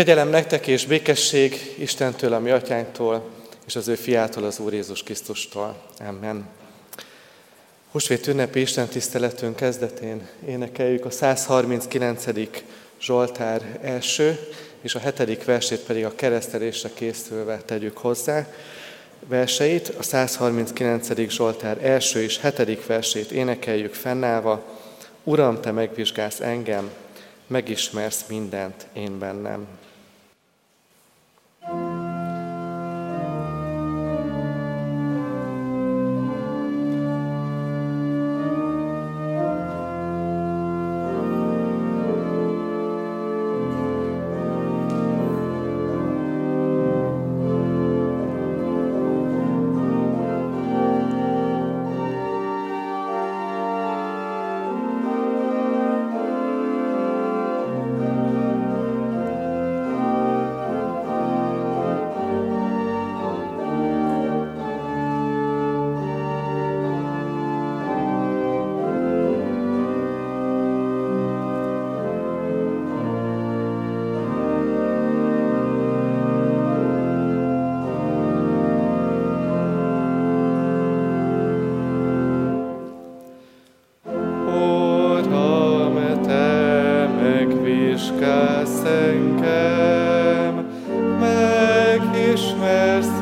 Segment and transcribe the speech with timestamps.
[0.00, 3.30] Kegyelem nektek és békesség Istentől, a mi atyánktól,
[3.66, 5.82] és az ő fiától, az Úr Jézus Krisztustól.
[5.98, 6.48] Amen.
[7.90, 12.24] Húsvét ünnepi Isten tiszteletünk kezdetén énekeljük a 139.
[13.00, 14.38] Zsoltár első,
[14.80, 18.46] és a hetedik versét pedig a keresztelésre készülve tegyük hozzá.
[19.26, 21.30] Verseit, a 139.
[21.30, 24.64] Zsoltár első és hetedik versét énekeljük fennállva.
[25.24, 26.90] Uram, Te megvizsgálsz engem,
[27.46, 29.79] megismersz mindent én bennem.
[88.00, 90.66] megvizsgálsz engem,
[91.20, 93.20] megismersz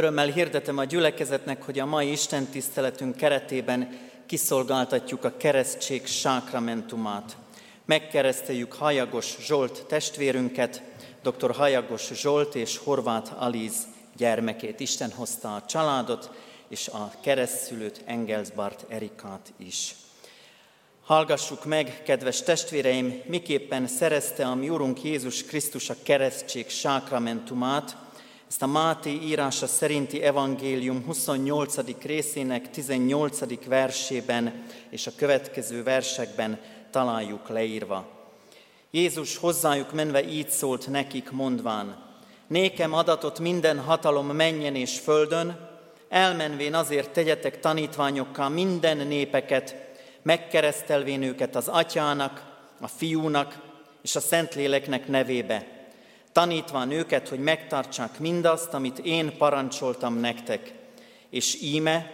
[0.00, 3.88] Örömmel hirdetem a gyülekezetnek, hogy a mai Isten tiszteletünk keretében
[4.30, 7.36] kiszolgáltatjuk a keresztség sákramentumát.
[7.84, 10.82] Megkereszteljük Hajagos Zsolt testvérünket,
[11.22, 11.54] dr.
[11.54, 13.86] Hajagos Zsolt és Horváth Alíz
[14.16, 14.80] gyermekét.
[14.80, 16.30] Isten hozta a családot,
[16.68, 19.94] és a keresztszülőt Engelsbart Erikát is.
[21.04, 27.96] Hallgassuk meg, kedves testvéreim, miképpen szerezte a mi Urunk Jézus Krisztus a keresztség sákramentumát,
[28.50, 31.76] ezt a Máté írása szerinti evangélium 28.
[32.02, 33.64] részének 18.
[33.64, 36.60] versében és a következő versekben
[36.90, 38.08] találjuk leírva.
[38.90, 42.08] Jézus hozzájuk menve így szólt nekik mondván,
[42.46, 45.68] Nékem adatot minden hatalom menjen és földön,
[46.08, 49.76] elmenvén azért tegyetek tanítványokká minden népeket,
[50.22, 52.42] megkeresztelvén őket az atyának,
[52.80, 53.58] a fiúnak
[54.02, 55.79] és a Szentléleknek nevébe,
[56.32, 60.74] tanítván őket, hogy megtartsák mindazt, amit én parancsoltam nektek.
[61.30, 62.12] És íme,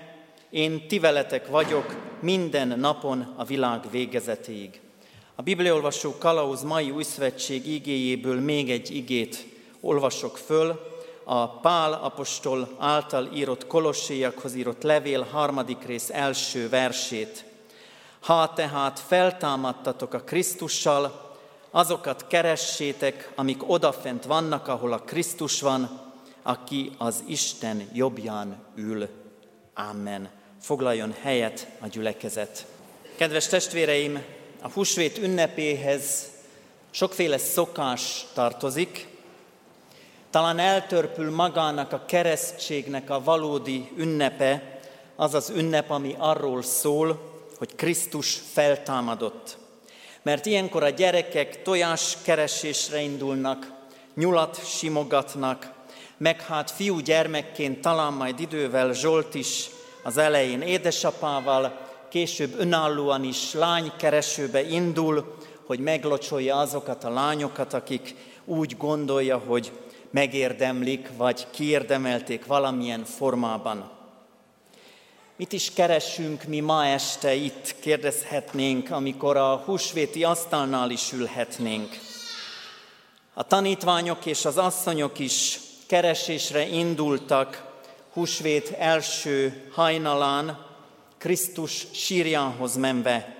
[0.50, 4.80] én ti veletek vagyok minden napon a világ végezetéig.
[5.34, 9.46] A Bibliaolvasó Kalauz mai újszövetség igéjéből még egy igét
[9.80, 17.44] olvasok föl, a Pál apostol által írott Kolosséjakhoz írott levél harmadik rész első versét.
[18.20, 21.25] Ha tehát feltámadtatok a Krisztussal,
[21.76, 26.00] azokat keressétek, amik odafent vannak, ahol a Krisztus van,
[26.42, 29.08] aki az Isten jobbján ül.
[29.74, 30.30] Amen.
[30.60, 32.66] Foglaljon helyet a gyülekezet.
[33.16, 34.24] Kedves testvéreim,
[34.62, 36.30] a húsvét ünnepéhez
[36.90, 39.08] Sokféle szokás tartozik,
[40.30, 44.80] talán eltörpül magának a keresztségnek a valódi ünnepe,
[45.16, 47.20] az az ünnep, ami arról szól,
[47.58, 49.64] hogy Krisztus feltámadott.
[50.26, 53.72] Mert ilyenkor a gyerekek tojás keresésre indulnak,
[54.14, 55.72] nyulat simogatnak,
[56.16, 59.68] meg hát fiú gyermekként talán majd idővel Zsolt is
[60.02, 61.78] az elején édesapával,
[62.08, 65.36] később önállóan is lánykeresőbe indul,
[65.66, 68.14] hogy meglocsolja azokat a lányokat, akik
[68.44, 69.72] úgy gondolja, hogy
[70.10, 73.95] megérdemlik, vagy kiérdemelték valamilyen formában.
[75.38, 81.98] Mit is keresünk mi ma este itt, kérdezhetnénk, amikor a húsvéti asztalnál is ülhetnénk.
[83.34, 87.64] A tanítványok és az asszonyok is keresésre indultak
[88.12, 90.66] húsvét első hajnalán,
[91.18, 93.36] Krisztus sírjához menve,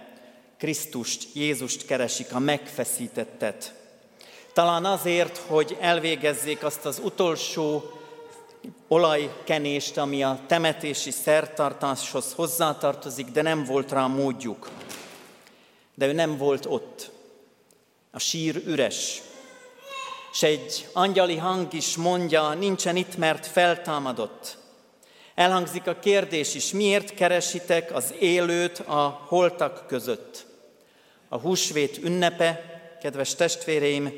[0.59, 3.75] Krisztust, Jézust keresik, a megfeszítettet.
[4.53, 7.96] Talán azért, hogy elvégezzék azt az utolsó
[8.89, 14.71] olajkenést, ami a temetési szertartáshoz hozzátartozik, de nem volt rá módjuk.
[15.95, 17.11] De ő nem volt ott.
[18.11, 19.23] A sír üres.
[20.33, 24.59] És egy angyali hang is mondja, nincsen itt, mert feltámadott.
[25.35, 30.47] Elhangzik a kérdés is, miért keresitek az élőt a holtak között?
[31.29, 34.13] A húsvét ünnepe, kedves testvéreim,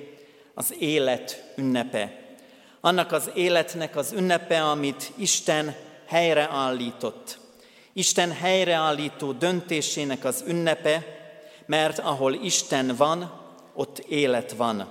[0.55, 2.28] az élet ünnepe.
[2.81, 5.75] Annak az életnek az ünnepe, amit Isten
[6.07, 7.39] helyreállított.
[7.93, 11.05] Isten helyreállító döntésének az ünnepe,
[11.67, 13.33] mert ahol Isten van,
[13.75, 14.89] ott élet van.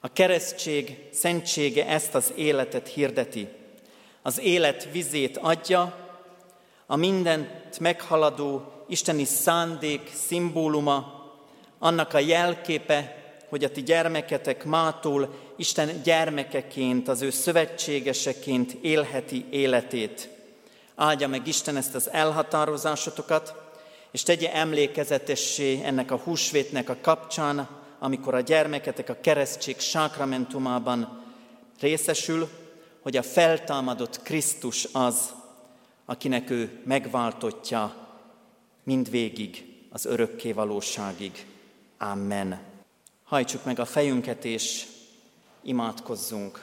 [0.00, 3.48] A keresztség szentsége ezt az életet hirdeti.
[4.22, 6.08] Az élet vizét adja,
[6.86, 11.28] a mindent meghaladó isteni szándék szimbóluma,
[11.78, 13.16] annak a jelképe,
[13.48, 20.28] hogy a ti gyermeketek mától Isten gyermekeként, az ő szövetségeseként élheti életét.
[20.94, 23.54] Áldja meg Isten ezt az elhatározásotokat,
[24.10, 27.68] és tegye emlékezetessé ennek a húsvétnek a kapcsán,
[27.98, 31.22] amikor a gyermeketek a keresztség sákramentumában
[31.80, 32.48] részesül,
[33.02, 35.32] hogy a feltámadott Krisztus az,
[36.04, 37.96] akinek ő megváltotja
[38.84, 41.46] mindvégig az örökké valóságig.
[41.98, 42.60] Amen.
[43.24, 44.84] Hajtsuk meg a fejünket és
[45.62, 46.62] imádkozzunk.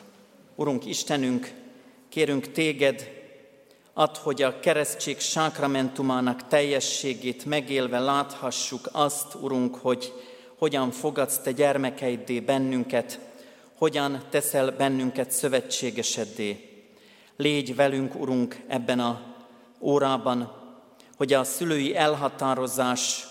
[0.55, 1.51] Urunk Istenünk,
[2.09, 3.15] kérünk téged,
[3.93, 10.13] add, hogy a keresztség sákramentumának teljességét megélve láthassuk azt, Urunk, hogy
[10.57, 13.19] hogyan fogadsz te gyermekeiddé bennünket,
[13.77, 16.69] hogyan teszel bennünket szövetségeseddé.
[17.35, 19.21] Légy velünk, Urunk, ebben a
[19.79, 20.51] órában,
[21.17, 23.27] hogy a szülői elhatározás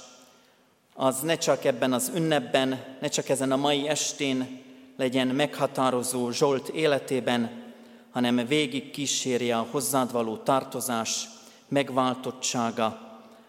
[0.94, 4.64] az ne csak ebben az ünnepben, ne csak ezen a mai estén
[4.96, 7.64] legyen meghatározó Zsolt életében,
[8.10, 11.28] hanem végig kísérje a hozzád való tartozás,
[11.68, 13.00] megváltottsága,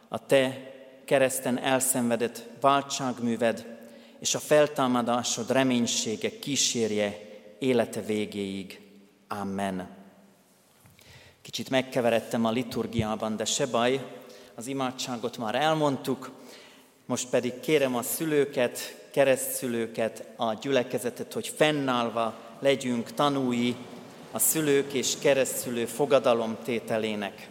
[0.07, 0.71] a te
[1.05, 3.77] kereszten elszenvedett váltságműved,
[4.19, 7.19] és a feltámadásod reménysége kísérje
[7.59, 8.81] élete végéig.
[9.27, 9.89] Amen.
[11.41, 14.05] Kicsit megkeveredtem a liturgiában, de se baj,
[14.55, 16.31] az imádságot már elmondtuk,
[17.05, 23.76] most pedig kérem a szülőket, keresztszülőket, a gyülekezetet, hogy fennállva legyünk tanúi
[24.31, 27.47] a szülők és keresztszülő fogadalomtételének.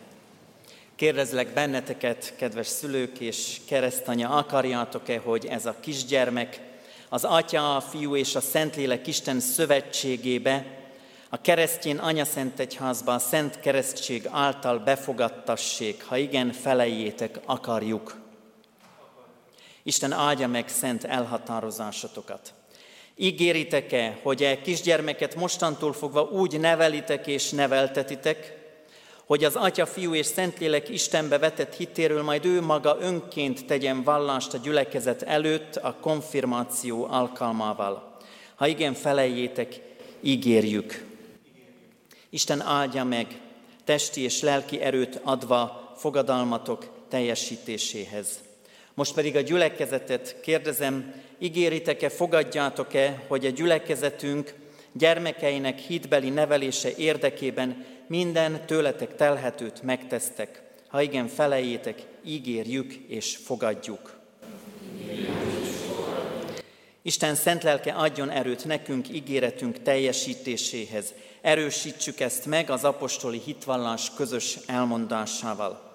[0.97, 6.61] Kérdezlek benneteket, kedves szülők és keresztanya, akarjátok-e, hogy ez a kisgyermek
[7.09, 10.65] az Atya, a Fiú és a Szentlélek Isten szövetségébe,
[11.29, 18.26] a keresztjén Anyaszent Egyházba a Szent Keresztség által befogadtassék, ha igen, felejétek, akarjuk.
[19.87, 22.53] Isten áldja meg szent elhatározásotokat.
[23.17, 28.57] Ígéritek-e, hogy e kisgyermeket mostantól fogva úgy nevelitek és neveltetitek,
[29.27, 34.55] hogy az Atya, Fiú és Szentlélek Istenbe vetett hitéről majd ő maga önként tegyen vallást
[34.55, 38.17] a gyülekezet előtt a konfirmáció alkalmával.
[38.55, 39.81] Ha igen, felejétek,
[40.21, 41.05] ígérjük.
[42.31, 43.41] Isten áldja meg,
[43.85, 48.46] testi és lelki erőt adva fogadalmatok teljesítéséhez.
[48.97, 54.55] Most pedig a gyülekezetet kérdezem, ígéritek-e, fogadjátok-e, hogy a gyülekezetünk
[54.93, 60.63] gyermekeinek hitbeli nevelése érdekében minden tőletek telhetőt megtesztek.
[60.89, 64.15] Ha igen, felejétek, ígérjük és fogadjuk.
[67.03, 71.15] Isten szent lelke adjon erőt nekünk ígéretünk teljesítéséhez.
[71.41, 75.93] Erősítsük ezt meg az apostoli hitvallás közös elmondásával.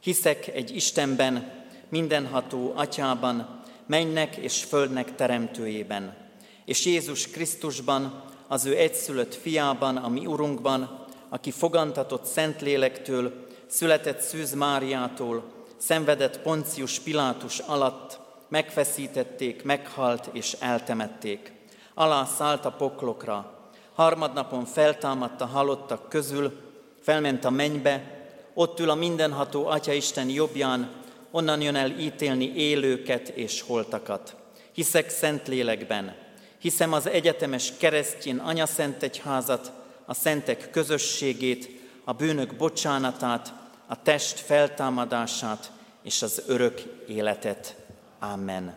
[0.00, 1.59] Hiszek egy Istenben,
[1.90, 6.16] mindenható atyában, mennek és földnek teremtőjében,
[6.64, 14.54] és Jézus Krisztusban, az ő egyszülött fiában, a mi Urunkban, aki fogantatott Szentlélektől, született Szűz
[14.54, 15.44] Máriától,
[15.76, 21.52] szenvedett Poncius Pilátus alatt, megfeszítették, meghalt és eltemették.
[21.94, 23.58] Alá szállt a poklokra,
[23.94, 26.52] harmadnapon feltámadt a halottak közül,
[27.00, 30.90] felment a mennybe, ott ül a mindenható Atya Isten jobbján,
[31.30, 34.36] onnan jön el ítélni élőket és holtakat.
[34.72, 36.16] Hiszek szent lélekben,
[36.58, 39.72] hiszem az egyetemes keresztjén anyaszent egyházat,
[40.04, 41.70] a szentek közösségét,
[42.04, 43.52] a bűnök bocsánatát,
[43.86, 45.70] a test feltámadását
[46.02, 47.76] és az örök életet.
[48.18, 48.74] Amen.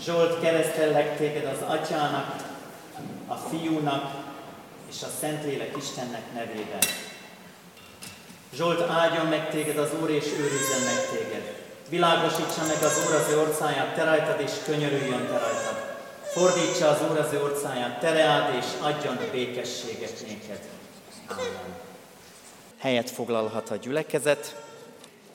[0.00, 2.36] Zsolt, keresztellek téged az Atyának,
[3.26, 4.31] a Fiúnak
[4.94, 6.82] és a Szentlélek Istennek nevében.
[8.54, 11.56] Zsolt, áldjon meg téged az Úr, és őrizzen meg téged.
[11.88, 15.96] Világosítsa meg az Úr az ő orcáját, te rajtad, és könyörüljön te rajtad.
[16.22, 20.60] Fordítsa az Úr az ő orcáját, tereád, és adjon békességet néked.
[21.28, 21.76] Amen.
[22.78, 24.56] Helyet foglalhat a gyülekezet,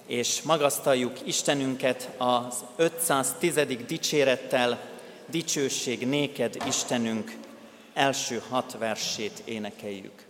[0.06, 3.60] és magasztaljuk Istenünket az 510.
[3.88, 4.80] dicsérettel,
[5.26, 7.32] dicsőség néked, Istenünk,
[7.98, 10.27] első hat versét énekeljük.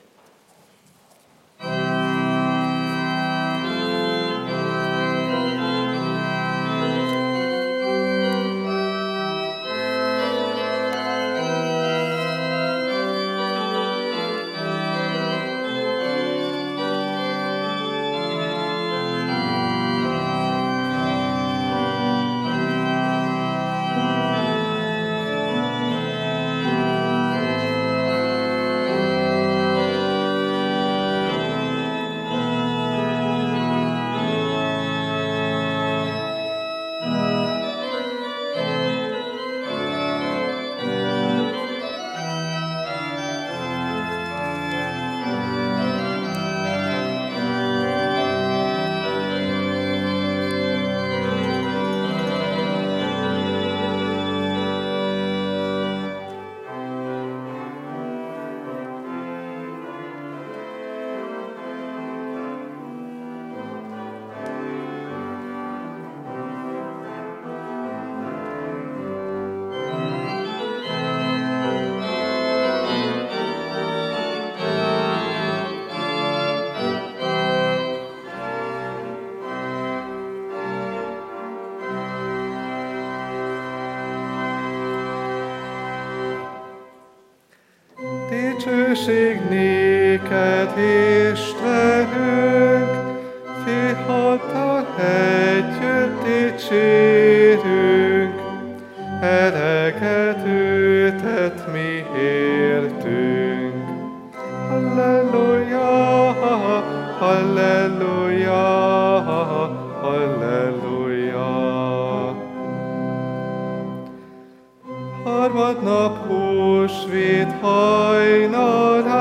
[117.17, 119.15] Húsvét hajnalán,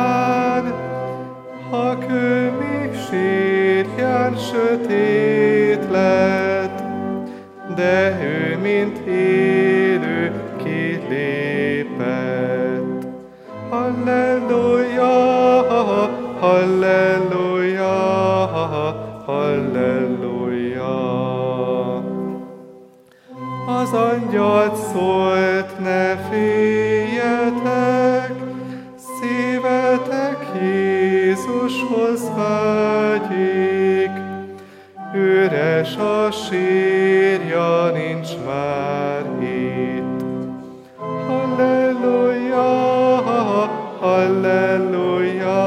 [1.71, 6.83] a kőmi sírján sötét lett,
[7.77, 11.87] de ő, mint élő, kilépett.
[13.71, 15.15] Halleluja,
[16.41, 17.95] halleluja,
[19.27, 20.95] halleluja.
[23.67, 25.36] Az angyal szólt,
[36.51, 40.25] sírja, nincs már itt.
[41.27, 42.63] Halleluja,
[44.01, 45.65] halleluja,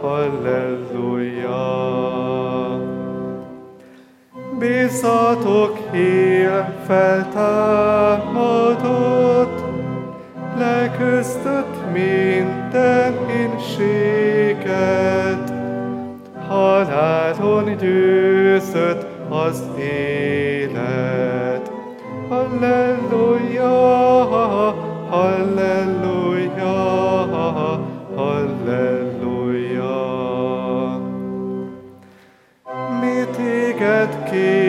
[0.00, 1.62] halleluja.
[4.58, 7.64] Bízzatok, él feltámadott,
[10.58, 14.32] leküzdött minden inséget,
[16.48, 19.03] halálon győzött
[33.74, 34.63] téged kérünk,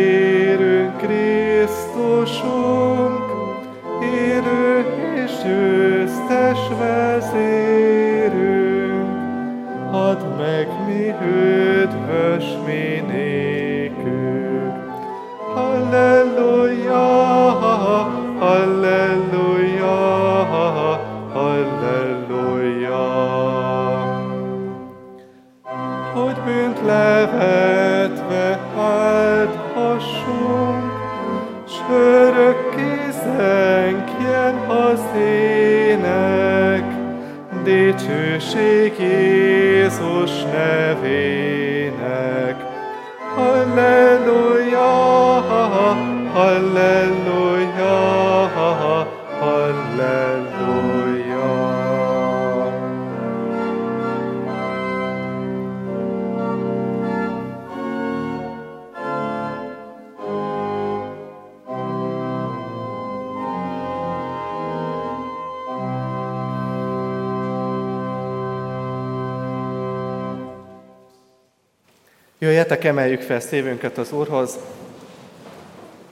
[72.65, 74.59] Jöjjetek, emeljük fel szívünket az Úrhoz,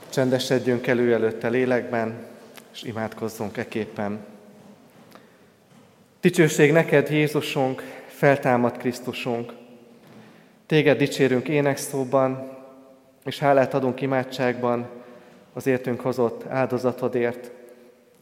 [0.08, 2.26] csendesedjünk elő előtte lélekben,
[2.72, 4.24] és imádkozzunk eképpen.
[6.20, 9.52] Dicsőség neked, Jézusunk, feltámad Krisztusunk.
[10.66, 12.56] Téged dicsérünk énekszóban,
[13.24, 14.88] és hálát adunk imádságban
[15.52, 17.50] az értünk hozott áldozatodért,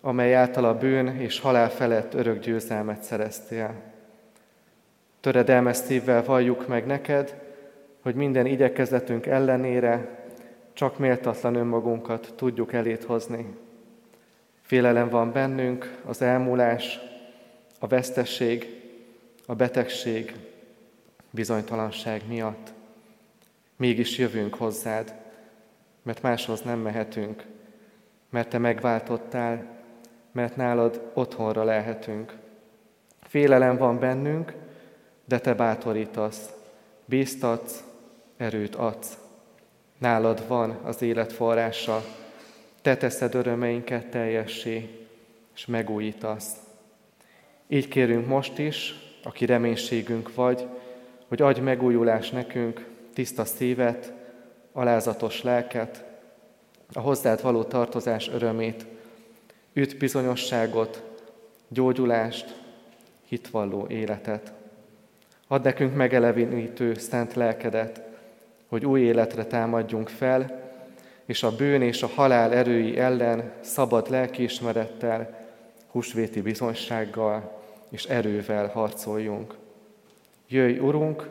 [0.01, 3.75] amely által a bűn és halál felett örök győzelmet szereztél.
[5.21, 7.51] Töredelmes szívvel valljuk meg neked,
[8.03, 10.21] hogy minden igyekezetünk ellenére
[10.73, 13.57] csak méltatlan önmagunkat tudjuk elét hozni.
[14.63, 16.99] Félelem van bennünk, az elmúlás,
[17.79, 18.83] a vesztesség,
[19.47, 20.35] a betegség,
[21.31, 22.73] bizonytalanság miatt.
[23.77, 25.15] Mégis jövünk hozzád,
[26.03, 27.45] mert máshoz nem mehetünk,
[28.31, 29.67] mert Te megváltottál,
[30.33, 32.37] mert nálad otthonra lehetünk.
[33.21, 34.53] Félelem van bennünk,
[35.25, 36.53] de Te bátorítasz,
[37.05, 37.83] bíztatsz,
[38.43, 39.19] erőt adsz.
[39.99, 42.05] Nálad van az élet forrása,
[42.83, 45.07] te teszed örömeinket teljessé,
[45.55, 46.57] és megújítasz.
[47.69, 50.67] Így kérünk most is, aki reménységünk vagy,
[51.29, 54.13] hogy adj megújulás nekünk, tiszta szívet,
[54.73, 56.05] alázatos lelket,
[56.93, 58.87] a hozzád való tartozás örömét,
[59.73, 61.03] üt bizonyosságot,
[61.69, 62.61] gyógyulást,
[63.29, 64.53] hitvalló életet.
[65.47, 68.11] Add nekünk megelevinítő szent lelkedet,
[68.73, 70.61] hogy új életre támadjunk fel,
[71.27, 75.39] és a bűn és a halál erői ellen szabad lelkiismerettel,
[75.91, 79.55] húsvéti bizonysággal és erővel harcoljunk.
[80.49, 81.29] Jöjj, Urunk,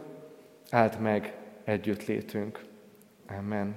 [0.70, 2.64] áld meg együttlétünk.
[3.40, 3.76] Amen.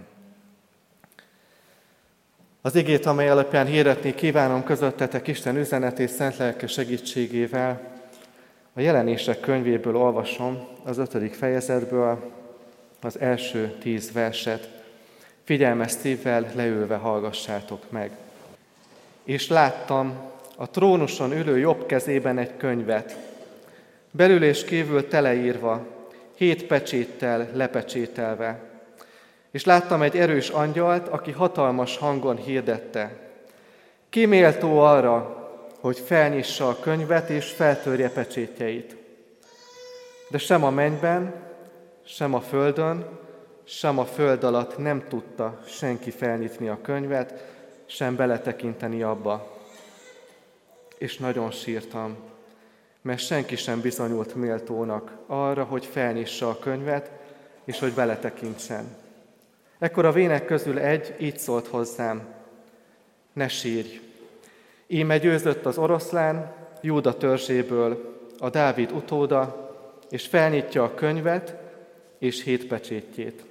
[2.60, 7.80] Az igét, amely alapján hirdetni kívánom közöttetek Isten üzenetét szent lelke segítségével,
[8.72, 12.42] a jelenések könyvéből olvasom az ötödik fejezetből,
[13.04, 14.68] az első tíz verset.
[15.44, 18.10] Figyelmes szívvel leülve hallgassátok meg.
[19.24, 20.16] És láttam
[20.56, 23.16] a trónuson ülő jobb kezében egy könyvet,
[24.10, 25.86] belül és kívül teleírva,
[26.34, 28.60] hét pecséttel lepecsételve.
[29.50, 33.16] És láttam egy erős angyalt, aki hatalmas hangon hirdette.
[34.08, 35.42] Ki arra,
[35.80, 38.96] hogy felnyissa a könyvet és feltörje pecsétjeit.
[40.28, 41.34] De sem a mennyben,
[42.04, 43.06] sem a földön,
[43.64, 47.44] sem a föld alatt nem tudta senki felnyitni a könyvet,
[47.86, 49.62] sem beletekinteni abba.
[50.98, 52.16] És nagyon sírtam,
[53.02, 57.10] mert senki sem bizonyult méltónak arra, hogy felnyissa a könyvet,
[57.64, 58.96] és hogy beletekintsen.
[59.78, 62.34] Ekkor a vének közül egy így szólt hozzám,
[63.32, 64.00] ne sírj!
[64.86, 69.70] Íme győzött az oroszlán, Júda törzséből, a Dávid utóda,
[70.10, 71.56] és felnyitja a könyvet,
[72.18, 73.44] és hét pecsétjét.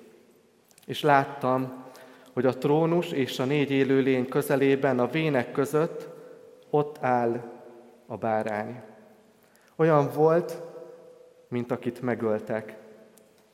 [0.85, 1.83] És láttam,
[2.33, 6.07] hogy a trónus és a négy élőlény közelében a vének között
[6.69, 7.51] ott áll
[8.05, 8.81] a bárány.
[9.75, 10.61] Olyan volt,
[11.47, 12.77] mint akit megöltek.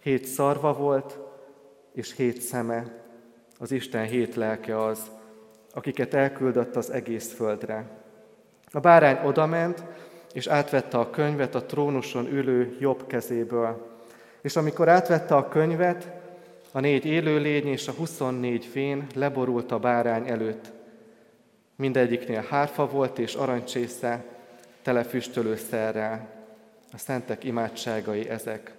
[0.04, 1.19] Hét szarva volt,
[1.93, 3.04] és hét szeme.
[3.60, 5.12] Az Isten hét lelke az,
[5.74, 7.89] akiket elküldött az egész földre.
[8.72, 9.84] A bárány odament,
[10.34, 13.98] és átvette a könyvet a trónuson ülő jobb kezéből.
[14.41, 16.12] És amikor átvette a könyvet,
[16.71, 20.71] a négy élőlény és a 24 fén leborult a bárány előtt.
[21.75, 24.23] Mindegyiknél hárfa volt és arancsésze,
[24.82, 26.30] tele füstölőszerrel.
[26.91, 28.73] A szentek imádságai ezek.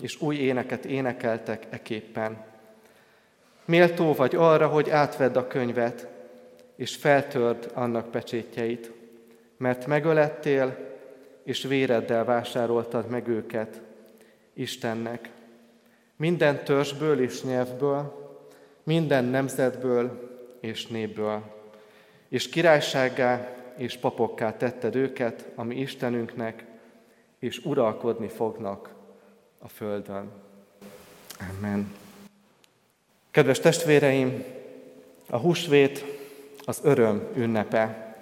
[0.00, 2.44] És új éneket énekeltek eképpen.
[3.64, 6.06] Méltó vagy arra, hogy átvedd a könyvet,
[6.76, 8.92] és feltörd annak pecsétjeit,
[9.56, 10.76] mert megölettél,
[11.42, 13.80] és véreddel vásároltad meg őket,
[14.54, 15.30] Istennek.
[16.16, 18.20] Minden törzsből és nyelvből,
[18.82, 21.42] minden nemzetből és népből,
[22.28, 26.64] és királysággá és papokká tetted őket, ami Istenünknek,
[27.38, 28.94] és uralkodni fognak
[29.58, 30.30] a földön.
[31.56, 31.92] Amen.
[33.30, 34.44] Kedves testvéreim,
[35.30, 36.04] a húsvét
[36.64, 38.16] az öröm ünnepe.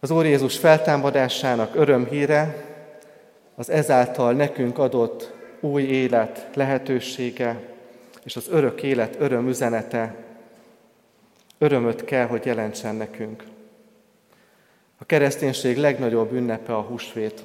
[0.00, 2.64] Az Úr Jézus feltámadásának örömhíre,
[3.56, 7.60] az ezáltal nekünk adott új élet lehetősége,
[8.24, 10.14] és az örök élet öröm üzenete
[11.58, 13.44] örömöt kell, hogy jelentsen nekünk.
[14.98, 17.44] A kereszténység legnagyobb ünnepe a húsvét,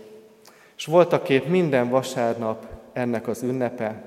[0.77, 4.03] és voltaképp minden vasárnap ennek az ünnepe,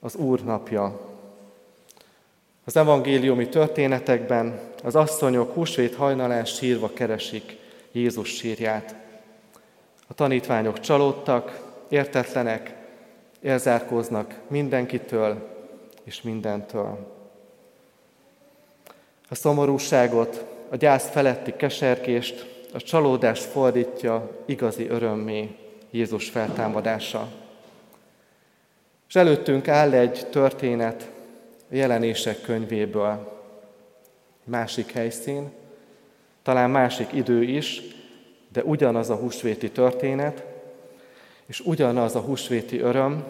[0.00, 1.00] az Úr napja.
[2.64, 7.58] Az evangéliumi történetekben az asszonyok húsvét hajnalán sírva keresik
[7.92, 8.94] Jézus sírját.
[10.10, 12.74] A tanítványok csalódtak, értetlenek,
[13.42, 15.48] elzárkóznak mindenkitől
[16.04, 17.14] és mindentől.
[19.28, 25.56] A szomorúságot, a gyász feletti keserkést, a csalódást fordítja igazi örömmé
[25.90, 27.28] Jézus feltámadása.
[29.08, 31.10] És előttünk áll egy történet
[31.70, 33.42] a jelenések könyvéből.
[34.44, 35.50] Másik helyszín,
[36.42, 37.82] talán másik idő is,
[38.52, 40.44] de ugyanaz a húsvéti történet,
[41.46, 43.24] és ugyanaz a húsvéti öröm,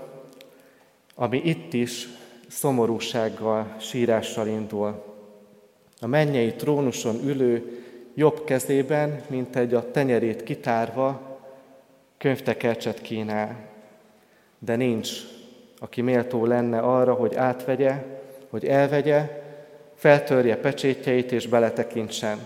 [1.15, 2.09] ami itt is
[2.49, 5.03] szomorúsággal, sírással indul.
[6.01, 11.39] A mennyei trónuson ülő jobb kezében, mint egy a tenyerét kitárva,
[12.19, 13.69] könyvtekercset kínál.
[14.59, 15.11] De nincs,
[15.79, 18.05] aki méltó lenne arra, hogy átvegye,
[18.51, 19.43] hogy elvegye,
[19.95, 22.39] feltörje pecsétjeit és beletekintsen.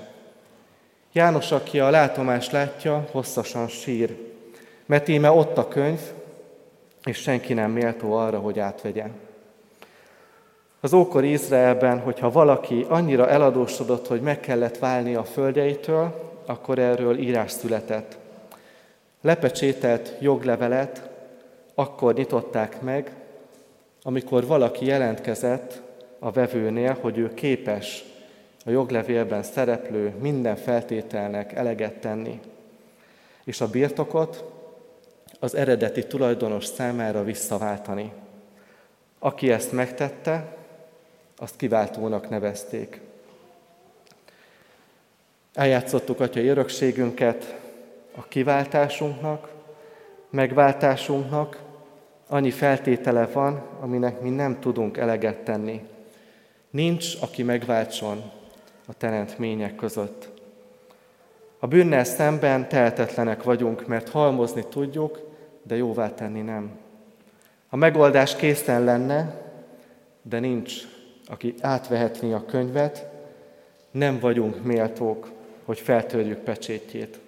[1.17, 4.17] János, aki a látomást látja, hosszasan sír,
[4.87, 6.01] mert íme ott a könyv,
[7.05, 9.07] és senki nem méltó arra, hogy átvegye.
[10.81, 17.19] Az ókor Izraelben, hogyha valaki annyira eladósodott, hogy meg kellett válni a földjeitől, akkor erről
[17.19, 18.17] írás született.
[19.21, 21.11] Lepecsételt joglevelet
[21.75, 23.13] akkor nyitották meg,
[24.03, 25.81] amikor valaki jelentkezett
[26.19, 28.05] a vevőnél, hogy ő képes
[28.65, 32.41] a joglevélben szereplő minden feltételnek eleget tenni,
[33.45, 34.45] és a birtokot
[35.41, 38.13] az eredeti tulajdonos számára visszaváltani.
[39.19, 40.57] Aki ezt megtette,
[41.37, 43.01] azt kiváltónak nevezték.
[45.55, 47.57] Eljátszottuk atyai örökségünket
[48.17, 49.53] a kiváltásunknak,
[50.31, 51.63] megváltásunknak,
[52.27, 55.87] annyi feltétele van, aminek mi nem tudunk eleget tenni.
[56.71, 58.31] Nincs, aki megváltson
[58.87, 60.29] a teremtmények között.
[61.59, 65.21] A bűnnel szemben tehetetlenek vagyunk, mert halmozni tudjuk,
[65.63, 66.71] de jóvá tenni nem.
[67.69, 69.43] A megoldás készen lenne,
[70.23, 70.73] de nincs
[71.27, 73.07] aki átvehetné a könyvet,
[73.91, 75.31] nem vagyunk méltók,
[75.65, 77.21] hogy feltörjük pecsétjét.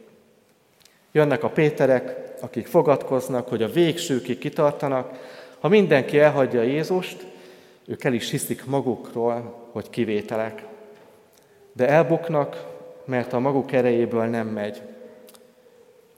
[1.13, 5.19] Jönnek a Péterek, akik fogadkoznak, hogy a végsőkig kitartanak.
[5.59, 7.27] Ha mindenki elhagyja Jézust,
[7.87, 10.65] ők el is hiszik magukról, hogy kivételek.
[11.77, 12.67] De elbuknak,
[13.05, 14.83] mert a maguk erejéből nem megy.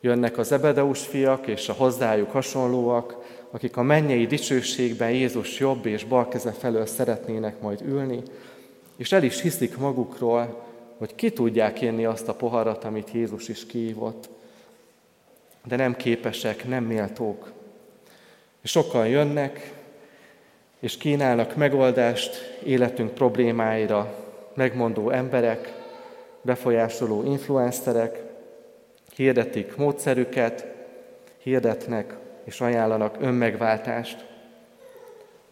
[0.01, 3.17] Jönnek az Ebedeus fiak és a hozzájuk hasonlóak,
[3.51, 8.23] akik a mennyei dicsőségben Jézus jobb és bal keze felől szeretnének majd ülni,
[8.97, 10.65] és el is hiszik magukról,
[10.99, 14.29] hogy ki tudják élni azt a poharat, amit Jézus is kiívott.
[15.65, 17.53] De nem képesek, nem méltók.
[18.61, 19.73] És sokan jönnek,
[20.81, 24.28] és kínálnak megoldást életünk problémáira,
[24.59, 25.73] megmondó emberek,
[26.43, 28.23] befolyásoló influencerek,
[29.15, 30.67] hirdetik módszerüket,
[31.43, 34.27] hirdetnek és ajánlanak önmegváltást.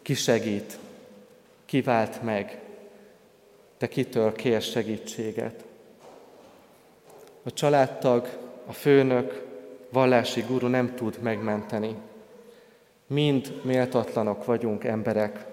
[0.03, 0.79] Ki segít?
[1.65, 2.59] Ki vált meg?
[3.77, 5.65] Te kitől kér segítséget?
[7.43, 8.29] A családtag,
[8.67, 9.45] a főnök,
[9.91, 11.97] vallási guru nem tud megmenteni.
[13.07, 15.45] Mind méltatlanok vagyunk emberek.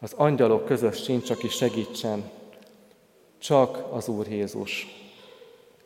[0.00, 2.40] Az angyalok közös sincs, aki segítsen.
[3.42, 4.86] Csak az Úr Jézus.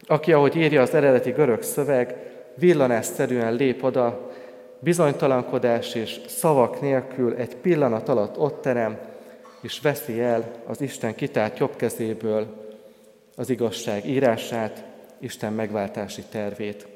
[0.06, 2.16] Aki, ahogy írja az eredeti görög szöveg,
[2.54, 4.30] villanásszerűen lép oda,
[4.78, 8.98] bizonytalankodás és szavak nélkül egy pillanat alatt ott terem,
[9.60, 12.46] és veszi el az Isten kitárt jobb kezéből
[13.36, 14.84] az igazság írását,
[15.18, 16.86] Isten megváltási tervét.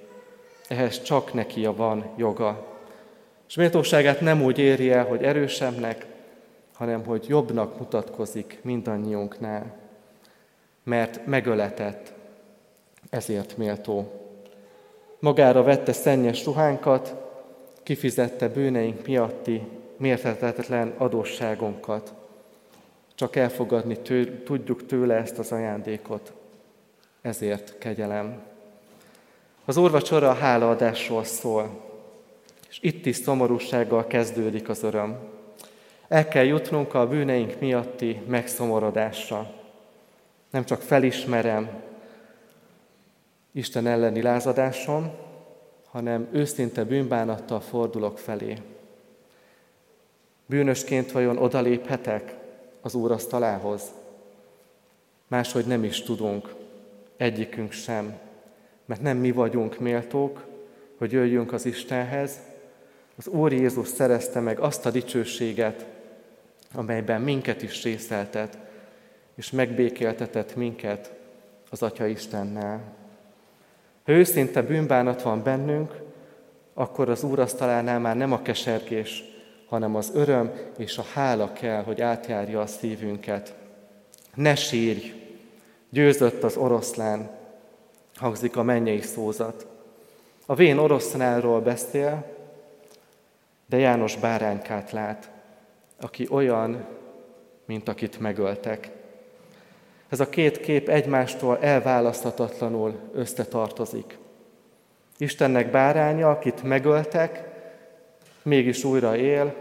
[0.69, 2.67] Ehhez csak neki van joga.
[3.49, 6.07] És méltóságát nem úgy éri el, hogy erősebbnek,
[6.75, 9.81] hanem hogy jobbnak mutatkozik mindannyiunknál.
[10.83, 12.13] Mert megöletett,
[13.11, 14.13] ezért méltó.
[15.19, 17.15] Magára vette szennyes ruhánkat,
[17.83, 19.63] kifizette bűneink miatti
[19.97, 22.15] mérhetetlen adósságunkat.
[23.15, 26.33] csak elfogadni tő, tudjuk tőle ezt az ajándékot.
[27.21, 28.43] Ezért kegyelem.
[29.65, 31.81] Az úrvacsora a hálaadásról szól,
[32.69, 35.19] és itt is szomorúsággal kezdődik az öröm.
[36.09, 39.60] El kell jutnunk a bűneink miatti megszomorodásra.
[40.51, 41.71] Nem csak felismerem
[43.53, 45.13] Isten elleni lázadásom,
[45.91, 48.57] hanem őszinte bűnbánattal fordulok felé.
[50.47, 52.35] Bűnösként vajon odaléphetek
[52.81, 53.83] az asztalához?
[55.29, 56.55] Máshogy nem is tudunk,
[57.17, 58.19] egyikünk sem,
[58.85, 60.47] mert nem mi vagyunk méltók,
[60.99, 62.39] hogy jöjjünk az Istenhez.
[63.17, 65.87] Az Úr Jézus szerezte meg azt a dicsőséget,
[66.75, 68.59] amelyben minket is részeltet,
[69.35, 71.13] és megbékéltetett minket
[71.71, 72.83] az Atya Istennel.
[74.05, 76.01] Ha őszinte bűnbánat van bennünk,
[76.75, 79.25] akkor az asztalánál már nem a kesergés,
[79.69, 83.55] hanem az öröm és a hála kell, hogy átjárja a szívünket.
[84.35, 85.13] Ne sírj,
[85.91, 87.31] győzött az oroszlán,
[88.15, 89.67] hangzik a mennyei szózat.
[90.47, 92.27] A vén oroszlánról beszél,
[93.67, 95.31] de János báránykát lát,
[96.01, 96.87] aki olyan,
[97.65, 98.91] mint akit megöltek.
[100.11, 104.19] Ez a két kép egymástól elválaszthatatlanul összetartozik.
[105.19, 107.45] Istennek báránya, akit megöltek,
[108.43, 109.55] mégis újra él,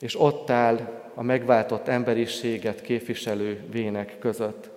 [0.00, 4.70] és ott áll a megváltott emberiséget képviselő vének között.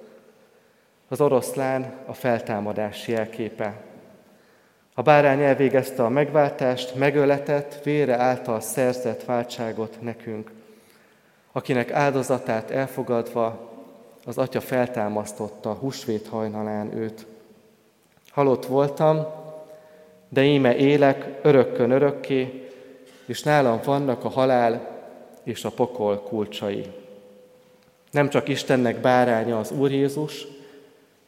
[1.08, 3.82] Az oroszlán a feltámadás jelképe.
[4.94, 10.52] A bárány elvégezte a megváltást, megöletett, vére által szerzett váltságot nekünk,
[11.52, 13.76] akinek áldozatát elfogadva
[14.28, 17.26] az Atya feltámasztotta húsvét hajnalán őt.
[18.30, 19.26] Halott voltam,
[20.30, 22.70] de íme élek örökkön örökké,
[23.26, 25.02] és nálam vannak a halál
[25.44, 26.86] és a pokol kulcsai.
[28.12, 30.48] Nem csak Istennek báránya az Úr Jézus,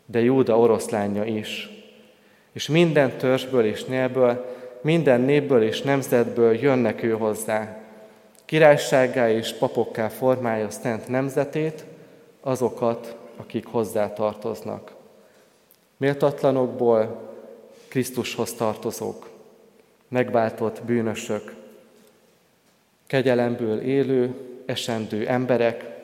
[0.05, 1.69] de Júda oroszlánja is.
[2.51, 7.77] És minden törzsből és nyelvből, minden népből és nemzetből jönnek ő hozzá.
[8.45, 11.85] Királysággá és papokká formálja szent nemzetét,
[12.39, 14.95] azokat, akik hozzá tartoznak.
[15.97, 17.27] Méltatlanokból
[17.87, 19.29] Krisztushoz tartozók,
[20.07, 21.55] megváltott bűnösök,
[23.07, 24.33] kegyelemből élő,
[24.65, 25.97] esendő emberek,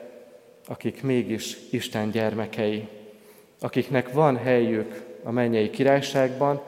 [0.67, 2.87] akik mégis Isten gyermekei,
[3.59, 6.61] akiknek van helyük a mennyei királyságban,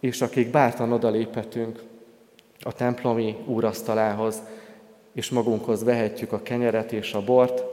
[0.00, 1.82] és akik bártan odaléphetünk
[2.60, 4.42] a templomi úrasztalához,
[5.12, 7.64] és magunkhoz vehetjük a kenyeret és a bort,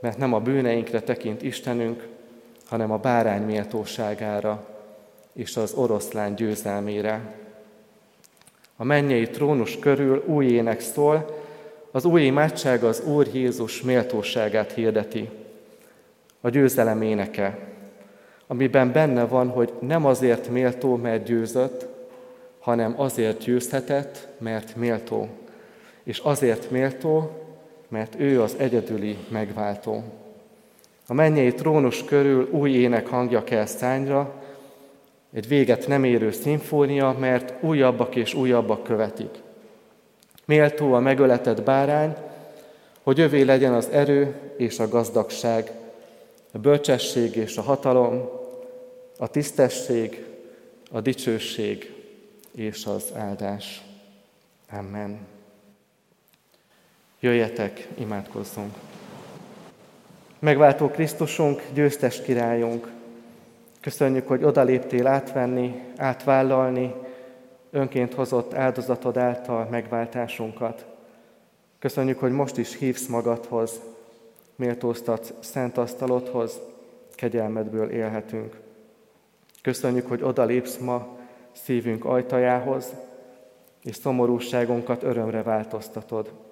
[0.00, 2.06] mert nem a bűneinkre tekint Istenünk,
[2.68, 4.66] hanem a bárány méltóságára
[5.32, 7.34] és az oroszlán győzelmére.
[8.76, 11.44] A mennyei trónus körül új ének szól,
[11.90, 15.28] az új imádság az Úr Jézus méltóságát hirdeti.
[16.40, 17.58] A győzelem éneke,
[18.46, 21.86] amiben benne van, hogy nem azért méltó, mert győzött,
[22.58, 25.28] hanem azért győzhetett, mert méltó.
[26.02, 27.30] És azért méltó,
[27.96, 30.02] mert ő az egyedüli megváltó.
[31.06, 34.42] A mennyei trónus körül új ének hangja kell szányra,
[35.32, 39.42] egy véget nem érő szimfónia, mert újabbak és újabbak követik.
[40.44, 42.16] Méltó a megöletett bárány,
[43.02, 45.70] hogy övé legyen az erő és a gazdagság,
[46.52, 48.28] a bölcsesség és a hatalom,
[49.18, 50.24] a tisztesség,
[50.90, 51.94] a dicsőség
[52.54, 53.82] és az áldás.
[54.70, 55.35] Amen.
[57.26, 58.74] Jöjjetek, imádkozzunk!
[60.38, 62.90] Megváltó Krisztusunk, győztes királyunk,
[63.80, 66.94] köszönjük, hogy odaléptél átvenni, átvállalni
[67.70, 70.86] önként hozott áldozatod által megváltásunkat.
[71.78, 73.80] Köszönjük, hogy most is hívsz magadhoz,
[74.56, 76.60] méltóztatsz szent asztalodhoz,
[77.14, 78.60] kegyelmedből élhetünk.
[79.62, 81.18] Köszönjük, hogy odalépsz ma
[81.52, 82.94] szívünk ajtajához,
[83.82, 86.45] és szomorúságunkat örömre változtatod.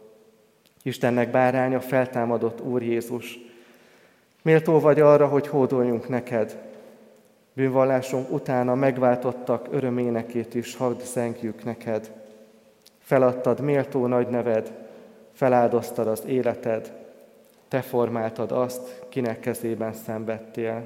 [0.87, 3.39] Istennek báránya, feltámadott Úr Jézus.
[4.43, 6.63] Méltó vagy arra, hogy hódoljunk neked.
[7.53, 12.13] Bűnvallásunk utána megváltottak öröménekét is hadd zengjük neked.
[12.99, 14.73] Feladtad méltó nagy neved,
[15.33, 16.93] feláldoztad az életed,
[17.69, 20.83] te formáltad azt, kinek kezében szenvedtél.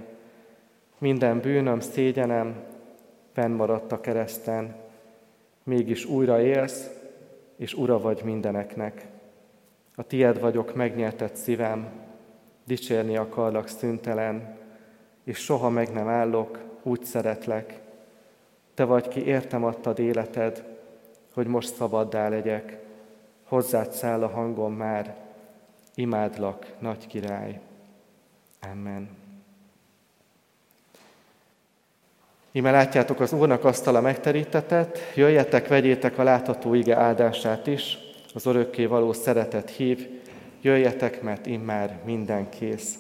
[0.99, 2.55] Minden bűnöm, szégyenem
[3.33, 4.75] fennmaradt a kereszten,
[5.63, 6.91] mégis újra élsz,
[7.57, 9.07] és ura vagy mindeneknek.
[9.99, 11.89] A tied vagyok megnyertett szívem,
[12.65, 14.57] dicsérni akarlak szüntelen,
[15.25, 17.81] és soha meg nem állok, úgy szeretlek.
[18.75, 20.65] Te vagy ki értem adtad életed,
[21.35, 22.79] hogy most szabaddá legyek,
[23.45, 25.17] hozzád száll a hangom már,
[25.95, 27.61] imádlak, nagy király.
[28.73, 29.09] Amen.
[32.53, 38.87] Íme látjátok az Úrnak asztala megterítetett, jöjjetek, vegyétek a látható ige áldását is, az örökké
[38.87, 40.07] való szeretet hív,
[40.61, 42.99] jöjjetek, mert immár minden kész.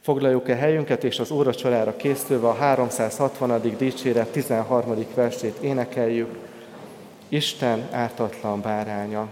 [0.00, 3.76] Foglaljuk-e helyünket, és az Úr csalára készülve a 360.
[3.78, 5.06] dicséret 13.
[5.14, 6.38] versét énekeljük.
[7.28, 9.28] Isten ártatlan báránya.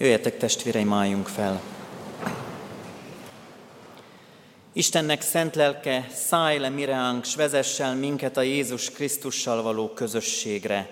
[0.00, 1.60] Jöjjetek testvéreim, álljunk fel.
[4.72, 10.90] Istennek szent lelke, szállj le mireánk, s vezessel minket a Jézus Krisztussal való közösségre.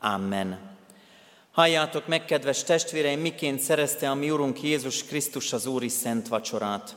[0.00, 0.58] Amen.
[1.52, 6.96] Halljátok meg, kedves testvéreim, miként szerezte a mi Urunk Jézus Krisztus az Úri Szent Vacsorát.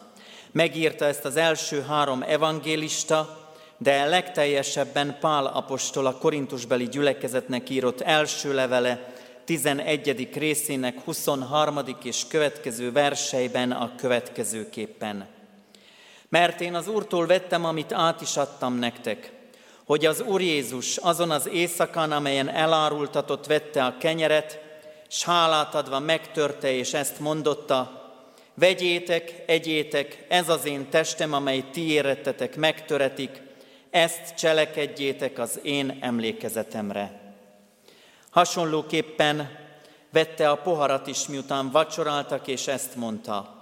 [0.51, 8.53] Megírta ezt az első három evangélista, de legteljesebben Pál apostol a korintusbeli gyülekezetnek írott első
[8.53, 10.30] levele, 11.
[10.34, 11.80] részének 23.
[12.04, 15.27] és következő verseiben a következőképpen.
[16.30, 19.32] Mert én az Úrtól vettem, amit át is adtam nektek,
[19.86, 24.60] hogy az Úr Jézus azon az éjszakán, amelyen elárultatott, vette a kenyeret,
[25.10, 28.01] s hálát adva megtörte, és ezt mondotta,
[28.54, 33.41] Vegyétek, egyétek, ez az én testem, amely ti érettetek, megtöretik,
[33.89, 37.20] ezt cselekedjétek az én emlékezetemre.
[38.31, 39.49] Hasonlóképpen
[40.11, 43.55] vette a poharat is, miután vacsoráltak, és ezt mondta.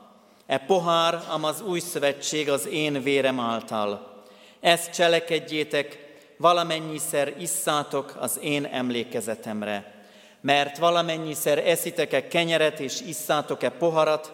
[0.46, 4.24] E pohár, am az új szövetség az én vérem által.
[4.60, 10.04] Ezt cselekedjétek, valamennyiszer isszátok az én emlékezetemre.
[10.42, 14.34] Mert valamennyiszer eszitek-e kenyeret és isszátok-e poharat,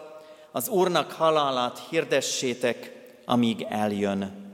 [0.52, 2.92] az Úrnak halálát hirdessétek,
[3.24, 4.45] amíg eljön.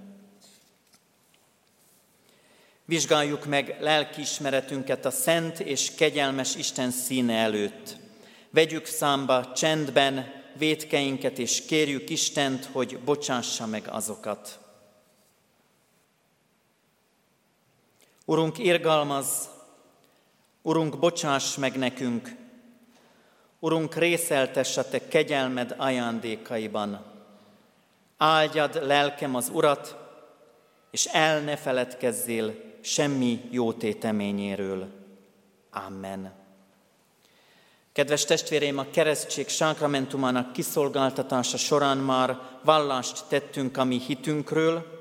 [2.93, 7.97] Vizsgáljuk meg lelkiismeretünket a szent és kegyelmes Isten színe előtt.
[8.51, 14.59] Vegyük számba csendben vétkeinket, és kérjük Istent, hogy bocsássa meg azokat.
[18.25, 19.49] Urunk, irgalmaz,
[20.63, 22.37] Urunk, bocsáss meg nekünk,
[23.59, 27.05] Urunk, részeltess a Te kegyelmed ajándékaiban.
[28.17, 29.97] Áldjad lelkem az Urat,
[30.91, 34.89] és el ne feledkezzél semmi jó téteményéről.
[35.71, 36.33] Amen.
[37.93, 45.01] Kedves testvéreim, a keresztség sákramentumának kiszolgáltatása során már vallást tettünk a mi hitünkről.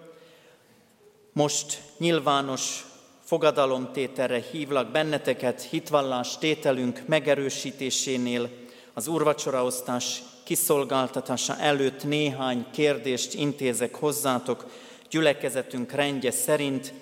[1.33, 2.85] Most nyilvános
[3.23, 8.49] fogadalomtételre hívlak benneteket hitvallás tételünk megerősítésénél,
[8.93, 14.65] az úrvacsoraosztás kiszolgáltatása előtt néhány kérdést intézek hozzátok
[15.09, 16.93] gyülekezetünk rendje szerint,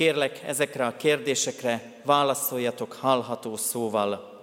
[0.00, 4.40] Kérlek, ezekre a kérdésekre válaszoljatok hallható szóval.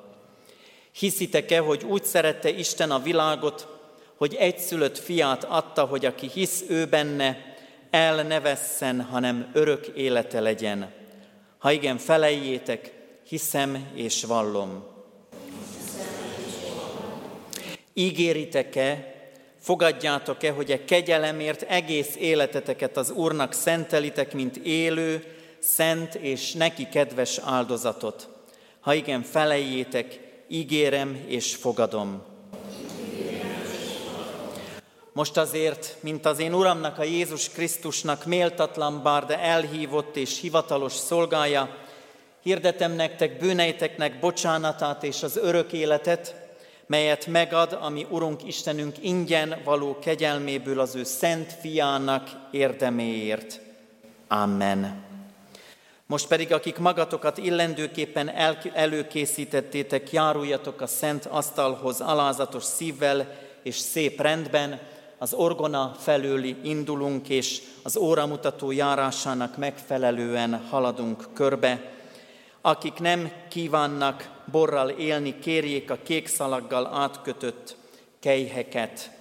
[0.91, 3.68] Hiszitek-e, hogy úgy szerette Isten a világot,
[4.16, 7.55] hogy egyszülött fiát adta, hogy aki hisz ő benne,
[7.89, 10.93] el ne vesszen, hanem örök élete legyen.
[11.58, 12.91] Ha igen, felejétek,
[13.28, 14.84] hiszem és vallom.
[17.93, 19.16] Ígéritek-e,
[19.60, 26.88] fogadjátok-e, hogy a e kegyelemért egész életeteket az Úrnak szentelitek, mint élő, szent és neki
[26.89, 28.30] kedves áldozatot?
[28.80, 32.22] Ha igen, felejétek, ígérem és fogadom.
[35.14, 40.93] Most azért, mint az én Uramnak, a Jézus Krisztusnak méltatlan bár, de elhívott és hivatalos
[40.93, 41.78] szolgája,
[42.41, 46.36] hirdetem nektek bűneiteknek bocsánatát és az örök életet,
[46.86, 53.62] melyet megad, ami Urunk Istenünk ingyen való kegyelméből az ő szent fiának érdeméért.
[54.28, 55.07] Amen.
[56.08, 64.22] Most pedig, akik magatokat illendőképpen el, előkészítettétek, járuljatok a szent asztalhoz alázatos szívvel és szép
[64.22, 64.80] rendben,
[65.18, 71.91] az orgona felőli indulunk, és az óramutató járásának megfelelően haladunk körbe.
[72.62, 77.76] Akik nem kívánnak borral élni, kérjék a kék szalaggal átkötött
[78.20, 79.16] kejheket.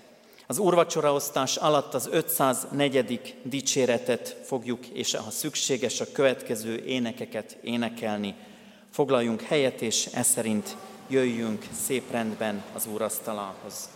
[0.49, 3.35] Az úrvacsoraosztás alatt az 504.
[3.43, 8.35] dicséretet fogjuk, és ha szükséges, a következő énekeket énekelni.
[8.91, 10.77] Foglaljunk helyet, és e szerint
[11.09, 13.89] jöjjünk szép rendben az úrasztalához.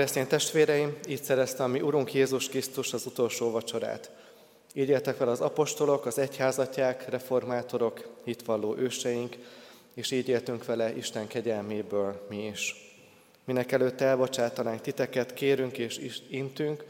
[0.00, 4.10] Keresztény testvéreim, így szerezte a mi Urunk Jézus Krisztus az utolsó vacsorát.
[4.74, 9.36] Így éltek fel az apostolok, az egyházatják, reformátorok, hitvalló őseink,
[9.94, 12.74] és így éltünk vele Isten kegyelméből mi is.
[13.44, 16.84] Minek előtt elbocsátanánk titeket, kérünk és intünk,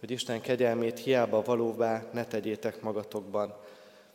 [0.00, 3.54] hogy Isten kegyelmét hiába valóvá ne tegyétek magatokban.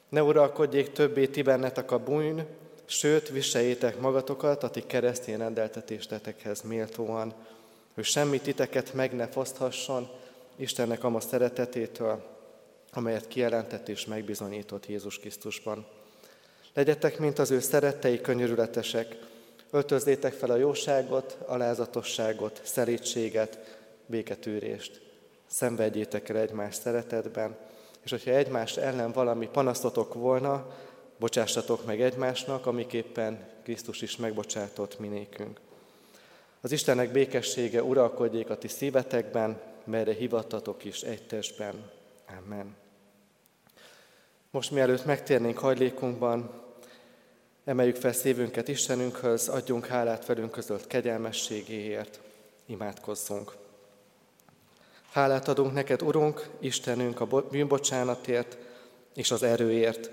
[0.09, 2.45] Ne uralkodjék többé ti bennetek a bűn,
[2.85, 7.33] sőt, viseljétek magatokat a ti keresztény rendeltetéstetekhez méltóan,
[7.97, 10.09] hogy semmi titeket meg ne foszthasson
[10.55, 12.23] Istennek ama szeretetétől,
[12.91, 15.87] amelyet kijelentett és megbizonyított Jézus Krisztusban.
[16.73, 19.17] Legyetek, mint az ő szerettei könyörületesek,
[19.71, 25.01] öltözzétek fel a jóságot, alázatosságot, szerítséget, béketűrést.
[25.47, 27.57] Szenvedjétek el egymás szeretetben,
[28.03, 30.77] és hogyha egymás ellen valami panasztotok volna,
[31.19, 35.59] bocsássatok meg egymásnak, amiképpen Krisztus is megbocsátott minékünk.
[36.61, 41.89] Az Istennek békessége uralkodjék a ti szívetekben, merre hivattatok is egy testben.
[42.39, 42.75] Amen.
[44.51, 46.61] Most mielőtt megtérnénk hajlékunkban,
[47.65, 52.19] emeljük fel szívünket Istenünkhöz, adjunk hálát velünk közölt kegyelmességéért,
[52.65, 53.55] imádkozzunk.
[55.11, 58.57] Hálát adunk neked, Urunk, Istenünk, a bűnbocsánatért
[59.15, 60.11] és az erőért,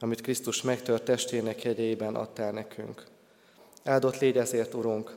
[0.00, 3.04] amit Krisztus megtört testének jegyeiben adtál nekünk.
[3.84, 5.16] Áldott légy ezért, Urunk.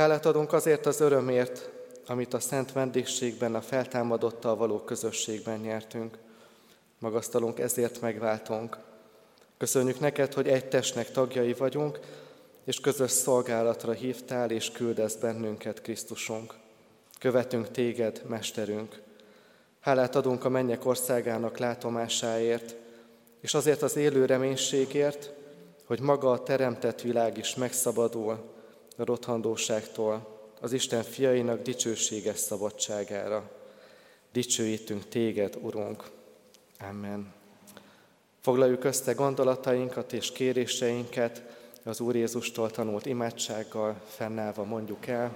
[0.00, 1.70] Hálát adunk azért az örömért,
[2.06, 6.18] amit a szent vendégségben, a feltámadottal való közösségben nyertünk.
[6.98, 8.78] Magasztalunk ezért megváltunk.
[9.58, 11.98] Köszönjük neked, hogy egy testnek tagjai vagyunk,
[12.64, 16.54] és közös szolgálatra hívtál és küldesz bennünket, Krisztusunk.
[17.18, 19.02] Követünk téged, Mesterünk.
[19.80, 22.76] Hálát adunk a mennyek országának látomásáért,
[23.40, 25.32] és azért az élő reménységért,
[25.86, 28.58] hogy maga a teremtett világ is megszabadul
[29.00, 33.50] a rothandóságtól, az Isten fiainak dicsőséges szabadságára.
[34.32, 36.04] Dicsőítünk téged, Urunk.
[36.88, 37.32] Amen.
[38.40, 41.42] Foglaljuk össze gondolatainkat és kéréseinket
[41.84, 45.32] az Úr Jézustól tanult imádsággal, fennállva mondjuk el.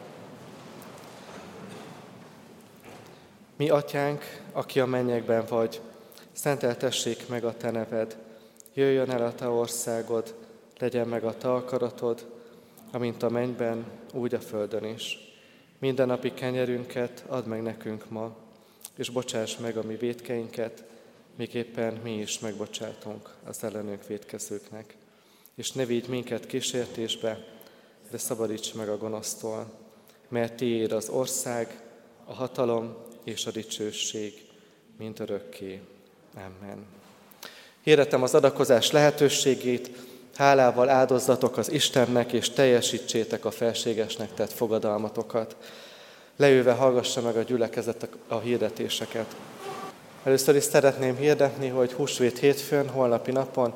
[3.56, 5.80] Mi, Atyánk, aki a mennyekben vagy,
[6.32, 8.18] szenteltessék meg a Te neved,
[8.74, 10.34] jöjjön el a Te országod,
[10.78, 12.32] legyen meg a Te akaratod,
[12.94, 15.18] amint a mennyben, úgy a földön is.
[15.78, 18.36] Minden napi kenyerünket add meg nekünk ma,
[18.96, 20.84] és bocsáss meg a mi védkeinket,
[21.36, 24.96] miképpen mi is megbocsátunk az ellenünk védkezőknek.
[25.54, 27.44] És ne vigy minket kísértésbe,
[28.10, 29.72] de szabadíts meg a gonosztól,
[30.28, 31.80] mert tiéd az ország,
[32.24, 34.46] a hatalom és a dicsőség,
[34.98, 35.80] mint örökké.
[36.34, 36.86] Amen.
[37.82, 39.90] Hirdetem az adakozás lehetőségét,
[40.36, 45.56] hálával áldozzatok az Istennek, és teljesítsétek a felségesnek tett fogadalmatokat.
[46.36, 49.36] Leülve hallgassa meg a gyülekezet a hirdetéseket.
[50.24, 53.74] Először is szeretném hirdetni, hogy húsvét hétfőn, holnapi napon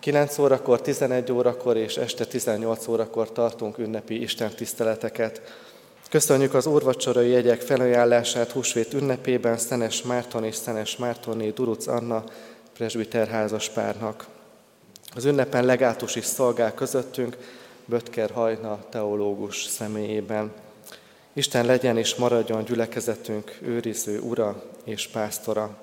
[0.00, 5.40] 9 órakor, 11 órakor és este 18 órakor tartunk ünnepi Isten tiszteleteket.
[6.10, 12.24] Köszönjük az úrvacsorai jegyek felajánlását húsvét ünnepében Szenes Márton és Szenes Mártonné Duruc Anna
[12.72, 14.26] presbiterházas párnak.
[15.14, 17.36] Az ünnepen legátus is szolgál közöttünk,
[17.84, 20.52] Böttker Hajna teológus személyében.
[21.32, 25.76] Isten legyen és maradjon gyülekezetünk őriző ura és pásztora.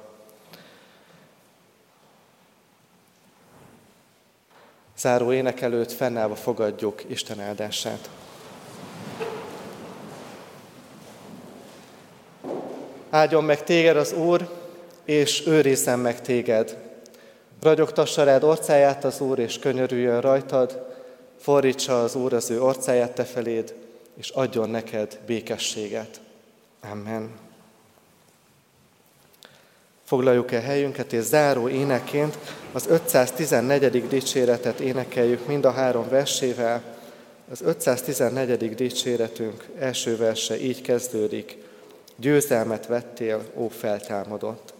[4.97, 8.09] Záró ének előtt fennállva fogadjuk Isten áldását.
[13.09, 14.49] Áldjon meg téged az Úr,
[15.05, 16.86] és őrizzen meg téged.
[17.61, 20.85] Ragyogtassa rád orcáját az Úr, és könyörüljön rajtad,
[21.39, 23.73] fordítsa az Úr az ő orcáját te feléd,
[24.17, 26.21] és adjon neked békességet.
[26.91, 27.29] Amen.
[30.03, 32.37] Foglaljuk el helyünket, és záró éneként
[32.71, 34.07] az 514.
[34.07, 36.83] dicséretet énekeljük mind a három versével.
[37.51, 38.75] Az 514.
[38.75, 41.57] dicséretünk első verse így kezdődik.
[42.15, 44.73] Győzelmet vettél, ó feltámadott.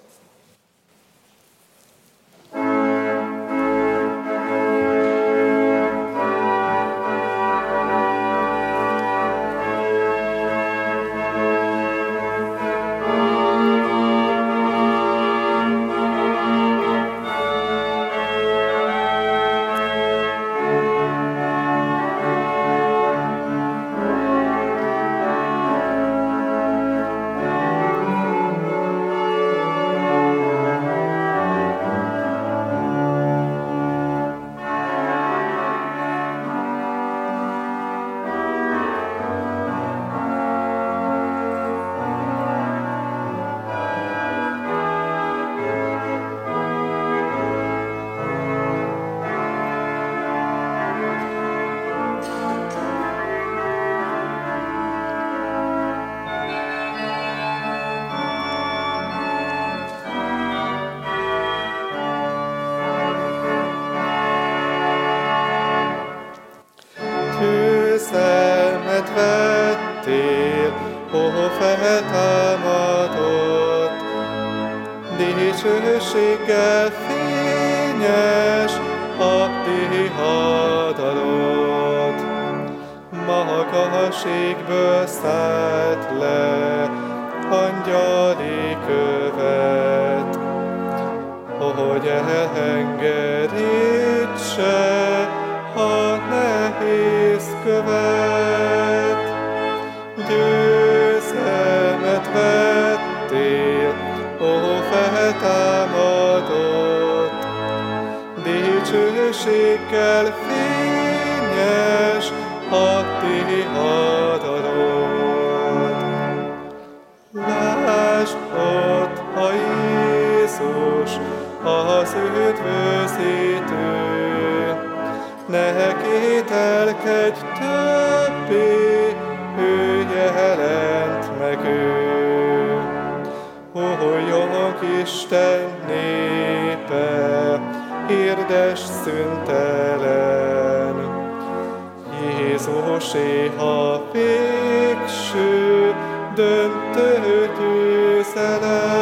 [143.28, 145.96] néha végső
[146.36, 148.96] döntő győzelem.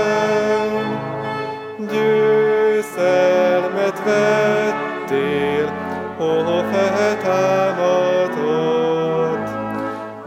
[1.91, 3.17] Győzelmet
[4.03, 5.67] vettél,
[6.19, 6.23] ó
[6.71, 7.86] feltámadott,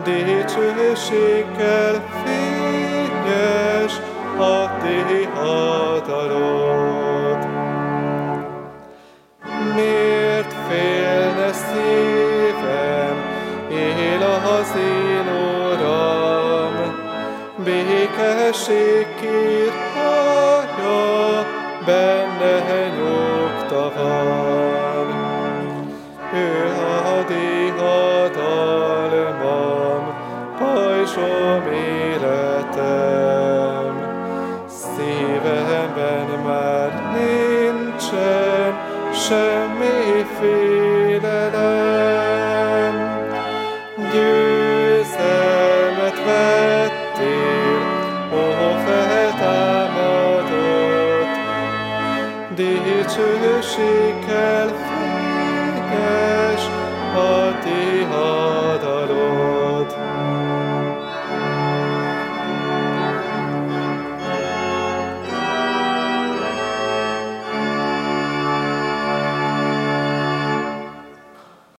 [0.05, 3.95] dicsőséggel fényes
[4.39, 6.68] a ti hatalom.
[18.69, 19.58] sei que